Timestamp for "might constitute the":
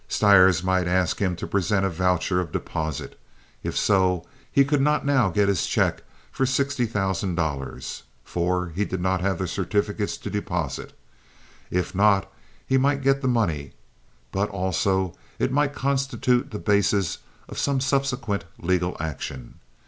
15.51-16.57